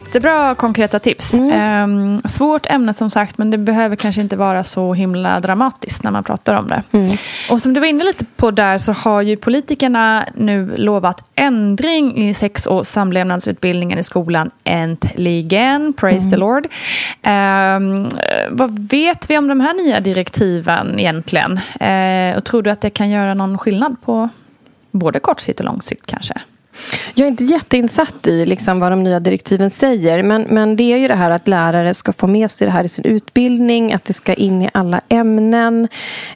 [0.00, 1.34] Jättebra konkreta tips.
[1.34, 2.14] Mm.
[2.14, 6.10] Eh, svårt ämne som sagt, men det behöver kanske inte vara så himla dramatiskt när
[6.10, 6.82] man pratar om det.
[6.92, 7.16] Mm.
[7.50, 12.16] Och som du var inne lite på där så har ju politikerna nu lovat ändring
[12.16, 15.92] i sex och samlevnadsutbildningen i skolan äntligen.
[15.92, 16.66] Praise the Lord.
[17.22, 17.80] Eh,
[18.50, 21.60] vad vet vi om de här nya direktiven egentligen?
[21.80, 24.28] Eh, och tror du att det kan göra någon skillnad på
[24.90, 26.34] både kort sikt och lång sikt kanske?
[27.14, 30.22] Jag är inte jätteinsatt i liksom vad de nya direktiven säger.
[30.22, 32.84] Men, men det är ju det här att lärare ska få med sig det här
[32.84, 33.92] i sin utbildning.
[33.92, 35.88] Att det ska in i alla ämnen.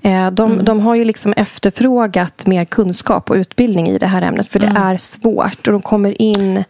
[0.02, 4.48] Eh, de, de har ju liksom efterfrågat mer kunskap och utbildning i det här ämnet.
[4.48, 5.66] För det är svårt.
[5.66, 6.64] Och de kommer in...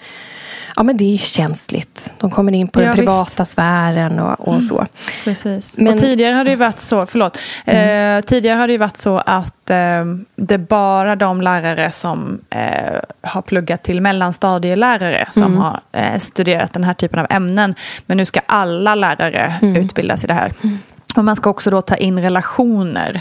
[0.76, 2.14] Ja, men det är ju känsligt.
[2.18, 3.52] De kommer in på Ja, den privata visst.
[3.52, 4.86] sfären och, och så.
[5.24, 5.76] Precis.
[5.78, 7.38] Men- och tidigare har det ju varit så, förlåt.
[7.64, 10.04] Eh, tidigare har det ju varit så att eh,
[10.36, 16.72] det är bara de lärare som eh, har pluggat till mellanstadielärare som har eh, studerat
[16.72, 17.74] den här typen av ämnen.
[18.06, 20.52] Men nu ska alla lärare utbildas i det här.
[21.16, 23.20] Och man ska också då ta in relationer.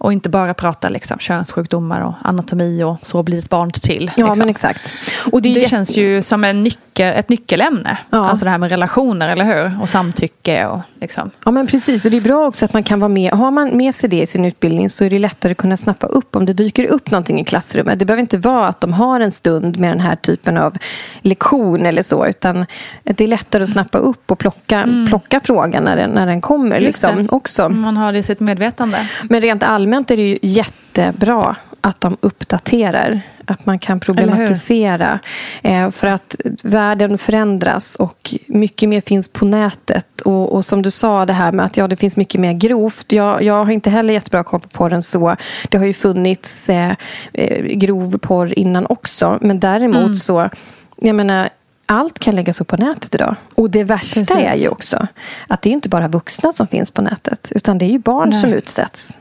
[0.00, 4.10] Och inte bara prata liksom, könssjukdomar och anatomi och så blir ett barn till.
[4.16, 4.38] Ja, liksom.
[4.38, 4.94] men exakt.
[5.32, 7.98] Och Det, jätte- känns ju som en nyckel, ett nyckelämne.
[8.10, 8.30] Ja.
[8.30, 9.82] Alltså det här med relationer, eller hur?
[9.82, 11.30] Och samtycke och liksom.
[11.44, 12.04] Ja, men precis.
[12.04, 13.32] Och det är bra också att man kan vara med.
[13.32, 16.06] Har man med sig det i sin utbildning så är det lättare att kunna snappa
[16.06, 17.98] upp om det dyker upp någonting i klassrummet.
[17.98, 20.76] Det behöver inte vara att de har en stund med den här typen av
[21.22, 22.26] lektion eller så.
[22.26, 22.66] Utan
[23.04, 26.76] det är lättare att snappa upp och plocka, plocka frågan när den, när den kommer.
[26.76, 26.82] Mm.
[26.82, 27.28] Liksom, det.
[27.28, 27.68] också.
[27.68, 29.08] Man har det i sitt medvetande.
[29.22, 33.20] Men rent allmänt är det ju jättebra att de uppdaterar.
[33.44, 35.18] Att man kan problematisera.
[35.62, 40.20] Eh, för att världen förändras och mycket mer finns på nätet.
[40.20, 43.12] Och, och som du sa, det här med att ja, det finns mycket mer grovt.
[43.12, 45.36] Jag, jag har inte heller jättebra koll på porren så.
[45.68, 46.94] Det har ju funnits eh,
[47.32, 49.38] eh, grov porr innan också.
[49.40, 50.50] Men däremot så,
[50.96, 51.48] jag menar,
[51.86, 53.36] allt kan läggas upp på nätet idag.
[53.54, 54.36] Och det värsta Precis.
[54.36, 55.06] är ju också
[55.48, 57.52] att det är inte bara vuxna som finns på nätet.
[57.54, 58.38] Utan det är ju barn Nej.
[58.38, 59.18] som utsätts.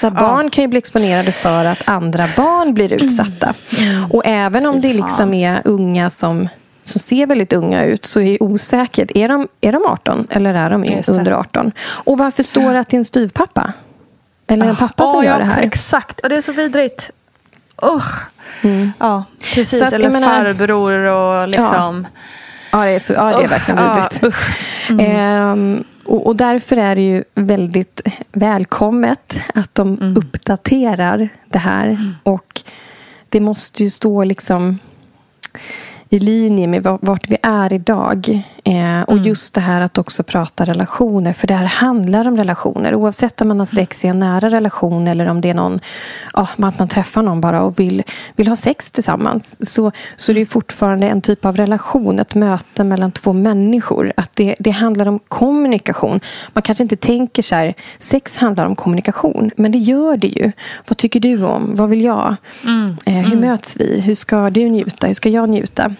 [0.00, 3.54] Så att barn kan ju bli exponerade för att andra barn blir utsatta.
[4.10, 6.48] Och även om det liksom är unga som,
[6.84, 9.10] som ser väldigt unga ut så är det osäkert.
[9.14, 11.72] Är de, är de 18 eller är de under 18?
[12.04, 13.72] Och varför står det att det är en styvpappa?
[14.46, 15.62] Eller en pappa som Åh, gör ja, det här?
[15.62, 17.10] Exakt, och det är så vidrigt.
[17.76, 18.04] oh.
[18.62, 18.92] Mm.
[18.98, 19.82] Ja, precis.
[19.82, 22.06] Att, Eller menar- farbror och liksom...
[22.72, 24.24] Ja, det är, så, ja, det är verkligen Ja, vidrigt.
[24.24, 24.50] usch.
[25.00, 28.00] Ehm, och, och därför är det ju väldigt
[28.32, 30.16] välkommet att de Mm.
[30.16, 32.14] uppdaterar det här.
[32.22, 32.62] Och
[33.28, 34.78] det måste ju stå liksom
[36.14, 38.28] i linje med va- vart vi är idag.
[38.64, 39.24] Eh, och Mm.
[39.24, 41.32] just det här att också prata relationer.
[41.32, 42.94] För det här handlar om relationer.
[42.94, 45.80] Oavsett om man har sex i en nära relation eller om det är någon,
[46.34, 48.02] ja, att man träffar någon bara och vill,
[48.36, 49.70] vill ha sex tillsammans.
[49.74, 52.18] Så, så det är fortfarande en typ av relation.
[52.18, 54.12] Ett möte mellan två människor.
[54.16, 56.20] Att det, det handlar om kommunikation.
[56.52, 59.50] Man kanske inte tänker så här, sex handlar om kommunikation.
[59.56, 60.52] Men det gör det ju.
[60.88, 61.70] Vad tycker du om?
[61.74, 62.36] Vad vill jag?
[63.06, 64.00] Eh, hur möts vi?
[64.00, 65.06] Hur ska du njuta?
[65.06, 65.94] Hur ska jag njuta?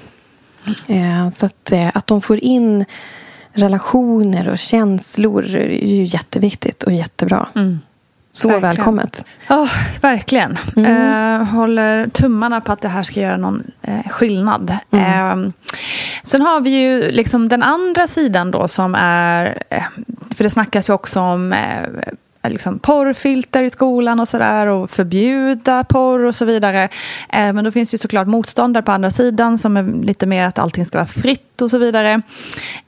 [0.88, 2.84] Eh, så att, eh, att de får in
[3.52, 7.48] relationer och känslor är ju jätteviktigt och jättebra.
[8.32, 8.76] Så Verkligen.
[8.76, 9.24] välkommet.
[9.48, 9.68] Ja,
[10.00, 10.58] verkligen.
[10.76, 11.40] Mm.
[11.40, 14.76] Eh, håller tummarna på att det här ska göra någon eh, skillnad.
[14.90, 15.44] Mm.
[15.44, 15.50] Eh,
[16.22, 19.62] sen har vi ju liksom den andra sidan då som är...
[19.70, 19.82] Eh,
[20.36, 21.54] för det snackas ju också om
[22.48, 26.88] liksom porrfilter i skolan och sådär och förbjuda porr och så vidare.
[27.28, 30.58] Eh, men då finns ju såklart motståndare på andra sidan som är lite mer att
[30.58, 32.22] allting ska vara fritt och så vidare.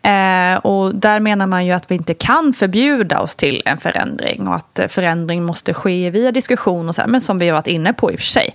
[0.03, 4.49] Eh, och där menar man ju att vi inte kan förbjuda oss till en förändring
[4.49, 7.55] och att eh, förändring måste ske via diskussion och så här, men som vi har
[7.55, 8.55] varit inne på i och för sig.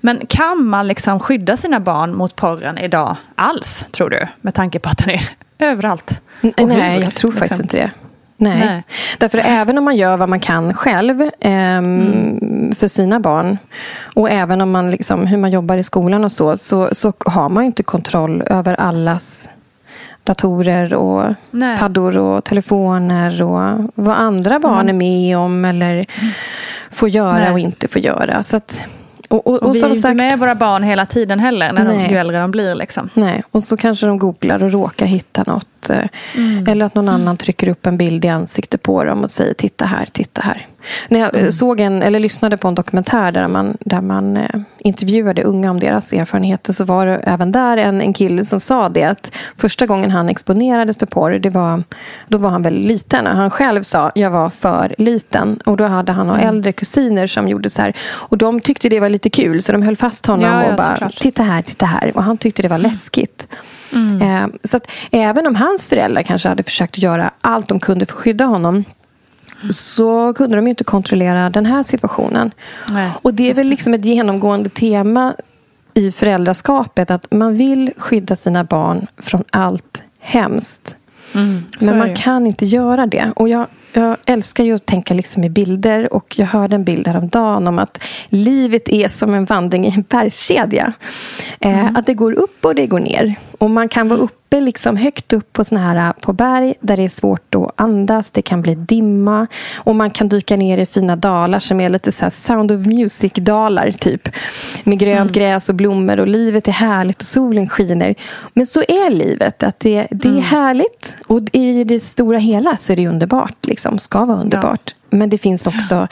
[0.00, 4.26] Men kan man liksom skydda sina barn mot porren idag alls, tror du?
[4.40, 5.22] Med tanke på att den är
[5.58, 6.22] överallt.
[6.40, 7.64] Nej, hur, jag tror faktiskt liksom?
[7.64, 7.90] inte det.
[8.40, 8.58] Nej.
[8.58, 8.82] Nej.
[9.18, 13.58] Därför även om man gör vad man kan själv ehm, för sina barn
[14.14, 17.48] och även om man liksom, hur man jobbar i skolan och så, så, så har
[17.48, 19.48] man inte kontroll över allas
[20.24, 21.78] datorer och Nej.
[21.78, 26.06] paddor och telefoner och vad andra barn är med om eller
[26.90, 27.52] får göra Nej.
[27.52, 28.42] och inte får göra.
[28.42, 28.84] Så att,
[29.28, 31.84] och, och, Och, och vi är inte sagt, med våra barn hela tiden heller, när
[31.84, 32.74] de, ju äldre de blir.
[32.74, 33.10] Liksom.
[33.14, 35.66] Nej, och så kanske de googlar och råkar hitta något.
[35.90, 36.04] Eh,
[36.36, 36.66] Mm.
[36.68, 39.84] Eller att någon annan trycker upp en bild i ansiktet på dem och säger titta
[39.84, 40.66] här, titta här.
[41.08, 41.44] När jag Mm.
[41.46, 44.44] eh, såg en, eller lyssnade på en dokumentär där man, där man eh,
[44.78, 48.88] intervjuade unga om deras erfarenheter så var det även där en, en kille som sa
[48.88, 51.82] det att första gången han exponerades för porr, det var,
[52.28, 53.26] då var han väldigt liten.
[53.26, 56.36] Han själv sa jag var för liten och då hade han Mm.
[56.36, 57.92] några äldre kusiner som gjorde så här.
[58.10, 60.76] Och de tyckte det var lite kul så de höll fast honom Ja, ja, och
[60.76, 61.16] bara såklart.
[61.20, 62.12] titta här, titta här.
[62.16, 63.46] Och han tyckte det var läskigt.
[63.92, 68.12] Eh, Så att även om hans föräldrar kanske hade försökt göra allt de kunde för
[68.14, 68.84] att skydda honom
[69.70, 72.50] så kunde de inte kontrollera den här situationen.
[72.90, 75.34] Nej, och det är väl liksom ett genomgående tema
[75.94, 80.96] i föräldraskapet att man vill skydda sina barn från allt hemskt.
[81.34, 83.32] Mm, Men man kan inte göra det.
[83.36, 86.12] Och jag, jag älskar ju att tänka liksom i bilder.
[86.12, 90.04] Och jag hörde en bild häromdagen om att livet är som en vandring i en
[90.08, 90.92] bergskedja.
[91.60, 91.96] Eh, Mm.
[91.96, 93.34] Att det går upp och det går ner.
[93.58, 97.04] Och man kan vara uppe liksom högt upp på, såna här, på berg där det
[97.04, 98.30] är svårt att andas.
[98.30, 99.46] Det kan bli dimma.
[99.76, 102.86] Och man kan dyka ner i fina dalar som är lite så här Sound of
[102.86, 103.90] Music-dalar.
[103.90, 104.28] typ.
[104.84, 106.20] Med grönt gräs och blommor.
[106.20, 108.14] Och livet är härligt och solen skiner.
[108.54, 109.62] Men så är livet.
[109.62, 111.16] att Det, det är härligt.
[111.26, 113.66] Och i det stora hela så är det underbart.
[113.66, 114.94] Liksom, ska vara underbart.
[115.10, 116.08] Men det finns också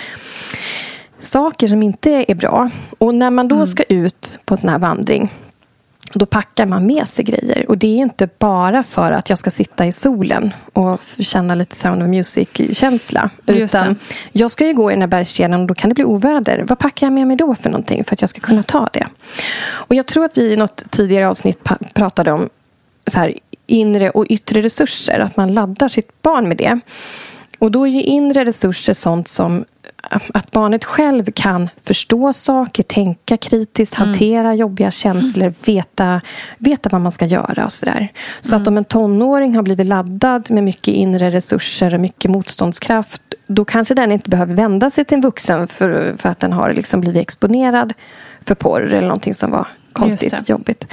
[1.19, 2.71] saker som inte är bra.
[2.99, 5.31] Och när man då ska ut på en sån här vandring
[6.19, 7.65] då packar man med sig grejer.
[7.69, 11.77] Och det är inte bara för att jag ska sitta i solen och känna lite
[11.77, 13.31] Sound of Music-känsla.
[13.47, 13.97] Utan
[14.33, 16.65] jag ska ju gå i den här bergskedjan och då kan det bli oväder.
[16.69, 19.07] Vad packar jag med mig då för någonting för att jag ska kunna ta det?
[19.69, 22.49] Och jag tror att vi i något tidigare avsnitt pratade om
[23.07, 23.35] så här,
[23.67, 25.21] inre och yttre resurser.
[25.21, 26.81] Att man laddar sitt barn med det.
[27.59, 29.65] Och då är ju inre resurser sånt som
[30.11, 36.21] att barnet själv kan förstå saker, tänka kritiskt, hantera jobbiga känslor, veta,
[36.59, 38.09] veta vad man ska göra och sådär.
[38.41, 43.23] Så att om en tonåring har blivit laddad med mycket inre resurser och mycket motståndskraft
[43.47, 46.73] då kanske den inte behöver vända sig till en vuxen för, för att den har
[46.73, 47.93] liksom blivit exponerad
[48.45, 49.67] för porr eller någonting som var
[49.99, 50.87] konstigt, jobbigt.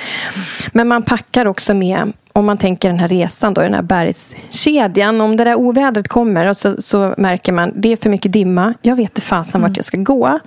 [0.71, 5.21] Men man packar också med, om man tänker den här resan, då, den här bergskedjan.
[5.21, 8.73] Om det där ovädret kommer och så, så märker man det är för mycket dimma.
[8.81, 10.39] Jag vet inte fasen vart jag ska gå.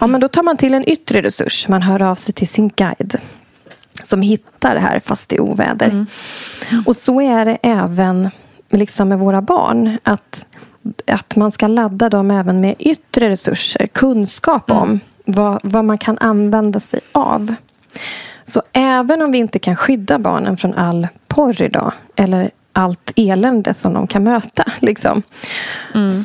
[0.00, 1.68] Ja, men då tar man till en yttre resurs.
[1.68, 3.20] Man hör av sig till sin guide
[4.04, 6.06] som hittar det här fast det är oväder.
[6.86, 8.30] Och så är det även
[8.70, 9.98] liksom med våra barn.
[10.02, 10.46] Att,
[11.06, 13.86] att man ska ladda dem även med yttre resurser.
[13.86, 17.54] Kunskap om vad, vad man kan använda sig av.
[18.50, 23.74] Så även om vi inte kan skydda barnen från all porr idag eller allt elände
[23.74, 25.22] som de kan möta liksom,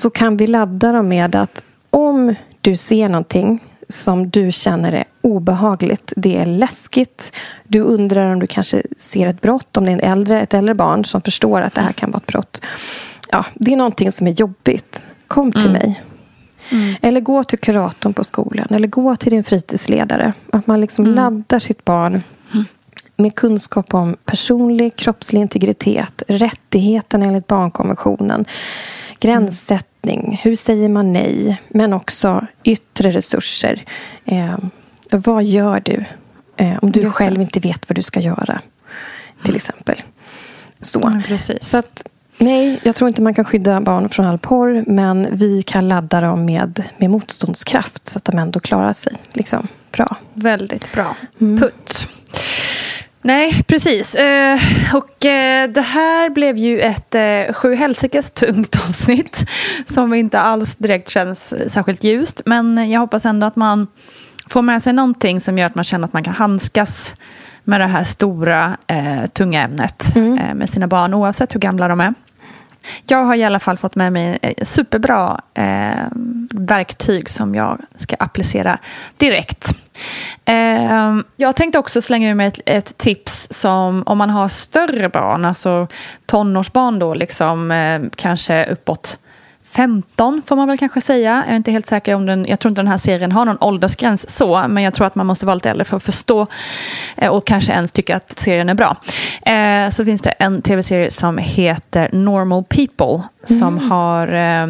[0.01, 3.59] så kan vi ladda dem med att om du ser någonting
[3.89, 6.13] som du känner är obehagligt.
[6.15, 7.36] Det är läskigt.
[7.63, 10.76] Du undrar om du kanske ser ett brott, om det är en äldre, ett äldre
[10.76, 12.61] barn som förstår att det här kan vara ett brott.
[13.32, 15.05] Ja, det är någonting som är jobbigt.
[15.28, 15.73] Kom till Mm.
[15.73, 16.01] mig.
[17.01, 18.68] Eller gå till kuratorn på skolan.
[18.70, 20.34] Eller gå till din fritidsledare.
[20.51, 21.16] Att man liksom Mm.
[21.16, 22.24] laddar sitt barn
[23.18, 28.45] med kunskap om personlig kroppslig integritet, rättigheten enligt barnkonventionen,
[29.20, 33.84] gränssättning, hur säger man nej, men också yttre resurser.
[34.26, 34.55] Eh,
[35.11, 36.05] vad gör du
[36.57, 37.24] eh, om du Just det.
[37.24, 38.61] själv inte vet vad du ska göra?
[39.43, 40.01] Till exempel.
[40.82, 40.99] Så.
[41.03, 41.63] Ja, precis.
[41.63, 42.07] Så att,
[42.38, 46.22] nej, jag tror inte man kan skydda barn från all porr, men vi kan ladda
[46.22, 50.16] dem med, med motståndskraft så att de ändå klarar sig liksom, bra.
[50.34, 51.16] Väldigt bra.
[51.40, 52.08] Putt.
[53.26, 54.16] Nej, precis.
[54.16, 54.60] Eh,
[54.94, 59.50] och eh, det här blev ju ett eh, sju helsikes tungt avsnitt
[59.88, 62.42] som inte alls direkt känns särskilt ljust.
[62.46, 63.88] Men jag hoppas ändå att man
[64.50, 67.16] får med sig någonting som gör att man känner att man kan handskas
[67.64, 68.78] med det här stora,
[69.34, 72.14] tunga ämnet eh, med sina barn oavsett hur gamla de är.
[73.08, 76.08] Jag har i alla fall fått med mig eh, superbra eh,
[76.50, 78.78] verktyg som jag ska applicera
[79.18, 79.72] direkt.
[80.46, 85.10] Eh, jag tänkte också slänga ur mig ett, ett tips som om man har större
[85.10, 85.88] barn, alltså
[86.26, 89.18] tonårsbarn då, liksom, eh, kanske uppåt
[89.76, 91.43] 15 får man väl kanske säga.
[91.45, 93.57] Jag är inte helt säker om den, jag tror inte den här serien har någon
[93.61, 96.47] åldersgräns så, men jag tror att man måste vara lite äldre för att förstå
[97.17, 98.97] eh, och kanske ens tycka att serien är bra.
[99.45, 104.67] Eh, så finns det en tv-serie som heter Normal People som har, eh,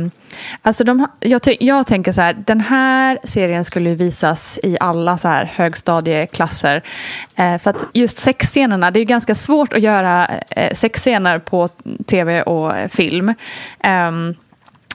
[0.61, 5.27] alltså de, jag, jag tänker så här, den här serien skulle visas i alla så
[5.27, 6.83] här högstadieklasser.
[7.35, 11.69] Eh, för att just sexscenerna, det är ganska svårt att göra eh, sexscener på
[12.05, 13.33] tv och film.
[13.79, 14.35] Ehm,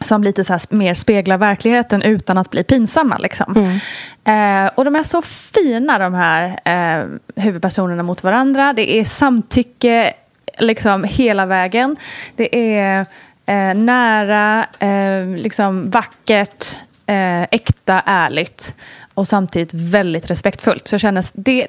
[0.00, 3.18] som lite så mer speglar verkligheten utan att bli pinsamma.
[3.18, 3.80] Liksom.
[4.24, 8.72] Eh, och de är så fina de här eh, huvudpersonerna mot varandra.
[8.72, 10.14] Det är samtycke
[10.58, 11.96] liksom hela vägen.
[12.36, 13.00] Det är
[13.46, 16.76] eh, nära, eh, liksom vackert,
[17.06, 18.74] eh, äkta, ärligt
[19.14, 20.88] och samtidigt väldigt respektfullt.
[20.88, 21.66] Så jag känner, det,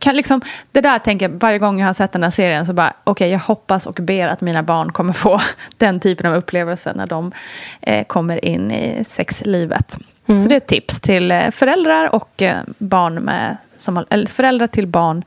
[0.00, 0.40] kan liksom,
[0.72, 3.30] det där tänker jag varje gång jag har sett den här serien så bara, okej
[3.30, 5.40] jag hoppas och ber att mina barn kommer få
[5.76, 7.32] den typen av upplevelser när de
[7.80, 9.98] eh, kommer in i sexlivet.
[10.26, 14.66] Så det är ett tips till eh, föräldrar och eh, barn med, som, eller föräldrar
[14.66, 15.24] till barn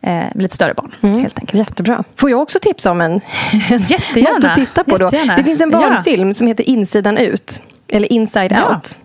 [0.00, 1.58] eh, lite större barn helt enkelt.
[1.58, 2.04] Jättebra.
[2.16, 3.12] Får jag också tipsa om en
[3.78, 4.34] Jättegärna.
[4.36, 5.04] något att titta på då?
[5.04, 5.36] Jättegärna.
[5.36, 5.78] Det finns en Ja.
[5.78, 7.62] barnfilm som heter Insidan ut.
[7.88, 8.74] Eller Inside Ja.
[8.74, 8.98] out.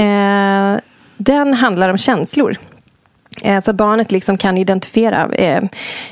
[0.00, 0.80] Eh,
[1.16, 2.56] den handlar om känslor.
[3.42, 5.56] Eh, Så barnet liksom kan identifiera, eh,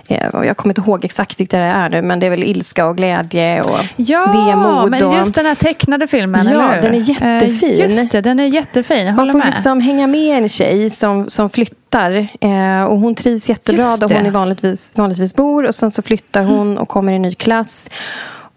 [0.08, 2.86] eh, jag kommer inte ihåg exakt vilka det är nu, men det är väl ilska
[2.86, 4.90] och glädje och Ja, vemod.
[4.90, 6.82] men och, just den här tecknade filmen, Ja, eller hur?
[6.82, 7.78] den är jättefin.
[7.90, 8.98] Just det, den är jättefin.
[8.98, 9.48] Jag man håller får med.
[9.54, 12.26] liksom hänga med en tjej som, som flyttar.
[12.88, 15.66] Och hon trivs jättebra där hon är vanligtvis, vanligtvis bor.
[15.66, 17.90] Och sen så flyttar hon och kommer i en ny klass.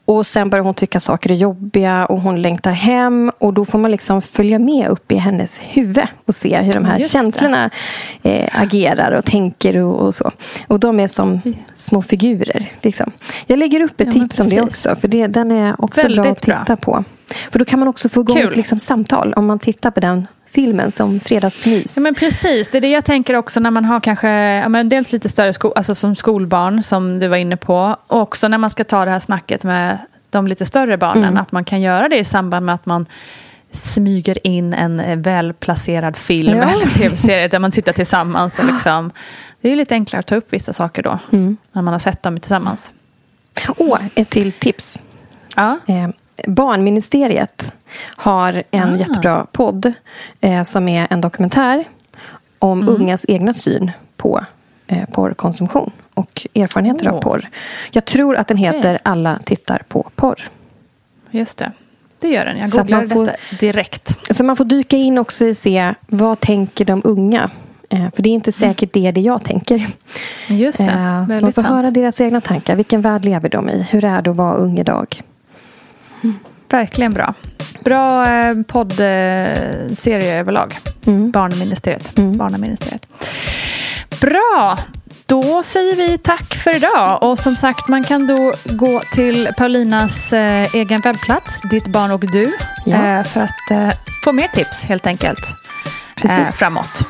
[0.05, 3.31] Och sen börjar hon tycka saker är jobbiga och hon längtar hem.
[3.39, 6.85] Och då får man liksom följa med upp i hennes huvud och se hur de
[6.85, 7.69] här Just känslorna
[8.23, 10.31] eh, agerar och tänker och, och så.
[10.67, 11.41] Och de är som
[11.75, 12.65] små figurer.
[12.81, 13.11] Liksom.
[13.47, 14.95] Jag lägger upp ett Ja, tips om det också.
[14.95, 16.75] För det, den är också bra Väldigt att titta bra.
[16.75, 17.03] på.
[17.51, 18.47] För då kan man också få igång Kul.
[18.51, 21.97] ett liksom, samtal om man tittar på den filmen som fredagsmys.
[21.97, 24.89] Ja, men precis, det är det jag tänker också när man har kanske, ja, men
[24.89, 27.97] dels lite större sko- alltså som skolbarn som du var inne på.
[28.07, 29.97] Och också när man ska ta det här snacket med
[30.29, 31.23] de lite större barnen.
[31.23, 31.37] Mm.
[31.37, 33.05] Att man kan göra det i samband med att man
[33.71, 36.63] smyger in en välplacerad film Ja.
[36.69, 38.59] eller tv-serie där man tittar tillsammans.
[38.59, 39.11] Och liksom,
[39.61, 41.19] det är lite enklare att ta upp vissa saker då.
[41.31, 41.57] Mm.
[41.71, 42.91] När man har sett dem tillsammans.
[43.77, 44.99] Åh, ett till tips.
[45.55, 45.77] Ja.
[46.47, 48.97] Barnministeriet har en Ah.
[48.97, 49.93] jättebra podd
[50.41, 51.83] eh, som är en dokumentär
[52.59, 52.95] om Mm.
[52.95, 54.45] ungas egna syn på
[54.87, 57.21] eh, porrkonsumtion och erfarenheter av Åh.
[57.21, 57.49] porr.
[57.91, 60.41] Jag tror att den heter Alla tittar på porr.
[61.31, 61.71] Just det.
[62.19, 62.57] Det gör den.
[62.57, 64.35] Jag Så googlar får- detta direkt.
[64.35, 67.49] Så man får dyka in också och se vad tänker de unga.
[67.89, 69.87] Eh, För det är inte säkert det, det jag tänker.
[70.47, 70.83] Just det.
[70.83, 71.67] Eh, Så man får sant.
[71.75, 72.75] höra deras egna tankar.
[72.75, 73.81] Vilken värld lever de i?
[73.91, 75.21] Hur är det att vara ung idag?
[76.69, 77.33] Verkligen bra.
[77.83, 80.75] Bra eh, poddserie överlag.
[81.05, 81.31] Mm.
[81.31, 82.15] Barnministeriet.
[82.15, 83.05] Barnaministeriet.
[84.21, 84.77] Bra!
[85.25, 87.23] Då säger vi tack för idag.
[87.23, 92.19] Och som sagt, man kan då gå till Paulinas eh, egen webbplats, Ditt barn och
[92.31, 92.51] du,
[92.85, 92.97] Ja.
[93.05, 93.89] eh, för att eh,
[94.23, 95.39] få mer tips helt enkelt
[96.53, 97.05] framåt.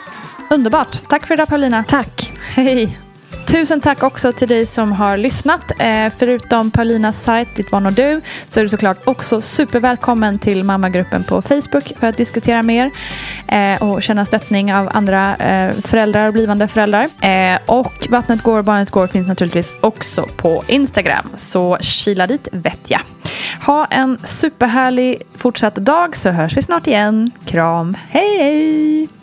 [0.50, 1.02] Underbart.
[1.10, 1.84] Tack för idag Paulina.
[1.88, 2.32] Tack!
[2.56, 2.98] Hej!
[3.46, 5.72] Tusen tack också till dig som har lyssnat.
[5.80, 10.64] Eh, förutom Paulinas sajt Ditt barn och du så är du såklart också supervälkommen till
[10.64, 12.92] mammagruppen på Facebook för att diskutera mer
[13.48, 17.08] eh, och känna stöttning av andra eh, föräldrar och blivande föräldrar.
[17.66, 21.30] Och Vattnet går, barnet går finns naturligtvis också på Instagram.
[21.36, 23.02] Så kila dit vet jag.
[23.66, 27.32] Ha en superhärlig fortsatt dag så hörs vi snart igen.
[27.46, 29.23] Kram, hej hej!